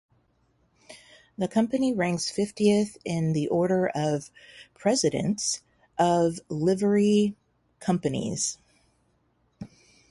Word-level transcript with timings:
The 1.37 1.47
Company 1.47 1.93
ranks 1.93 2.31
fiftieth 2.31 2.97
in 3.05 3.33
the 3.33 3.47
order 3.49 3.89
of 3.93 4.31
precedence 4.73 5.61
for 5.95 6.31
Livery 6.49 7.35
Companies. 7.79 8.57